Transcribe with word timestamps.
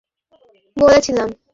তোমাকে 0.31 0.59
কি 0.63 0.69
বলেছিলাম 0.77 1.27
আমি? 1.27 1.35